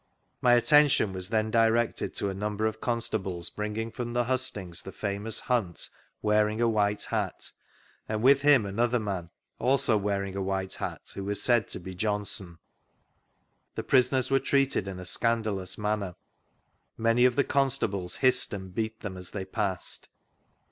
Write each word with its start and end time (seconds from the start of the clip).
My 0.41 0.53
attention 0.55 1.13
was 1.13 1.29
then 1.29 1.51
directed 1.51 2.15
to 2.15 2.29
a 2.29 2.33
number 2.33 2.65
of 2.65 2.81
constables 2.81 3.51
brii^^g 3.51 3.93
from 3.93 4.13
the 4.13 4.23
hustings 4.23 4.81
the 4.81 4.91
famous 4.91 5.41
Hunt 5.41 5.89
wearing 6.23 6.59
a 6.59 6.67
white 6.67 7.03
hat, 7.03 7.51
and 8.09 8.23
with 8.23 8.41
him 8.41 8.65
another 8.65 8.97
man, 8.97 9.29
also 9.59 9.97
wearing 9.97 10.35
a 10.35 10.41
white 10.41 10.73
hat, 10.73 11.11
who 11.13 11.23
was 11.23 11.39
said 11.43 11.67
to 11.67 11.79
be 11.79 11.93
Johnson. 11.93 12.57
The 13.75 13.83
prisoners 13.83 14.31
were 14.31 14.39
treated 14.39 14.87
in 14.87 14.97
a 14.97 15.05
scandalous 15.05 15.77
manner; 15.77 16.15
many 16.97 17.23
of 17.25 17.35
the 17.35 17.43
constables 17.43 18.15
hissed 18.15 18.53
and 18.55 18.73
beat 18.73 19.01
them 19.01 19.17
as 19.17 19.29
they 19.29 19.45
passed. 19.45 20.09